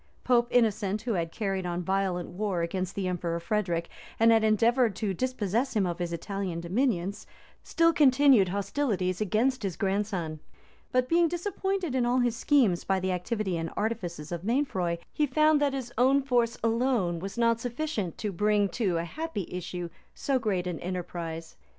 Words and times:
Pope 0.23 0.47
Innocent, 0.49 1.03
who 1.03 1.13
had 1.13 1.31
carried 1.31 1.63
on 1.63 1.83
violent 1.83 2.29
war 2.29 2.63
against 2.63 2.95
the 2.95 3.07
emperor 3.07 3.39
Frederic, 3.39 3.87
and 4.19 4.31
had 4.31 4.43
endeavored 4.43 4.95
to 4.95 5.13
dispossess 5.13 5.75
him 5.75 5.85
of 5.85 5.99
his 5.99 6.11
Italian 6.11 6.59
dominions, 6.59 7.27
still 7.61 7.93
continued 7.93 8.49
hostilities 8.49 9.21
against 9.21 9.61
his 9.61 9.75
grandson; 9.77 10.39
but 10.91 11.07
being 11.07 11.27
disappointed 11.27 11.93
in 11.93 12.03
all 12.03 12.17
his 12.17 12.35
schemes 12.35 12.83
by 12.83 12.99
the 12.99 13.11
activity 13.11 13.57
and 13.57 13.69
artifices 13.77 14.31
of 14.31 14.41
Mainfroy, 14.43 14.97
he 15.13 15.27
found 15.27 15.61
that 15.61 15.73
his 15.75 15.93
own 15.99 16.23
force 16.23 16.57
alone 16.63 17.19
was 17.19 17.37
not 17.37 17.59
sufficient 17.59 18.17
to 18.17 18.31
bring 18.31 18.69
to 18.69 18.97
a 18.97 19.03
happy 19.05 19.47
issue 19.51 19.87
so 20.15 20.39
great 20.39 20.65
an 20.65 20.79
enterprise. 20.79 21.55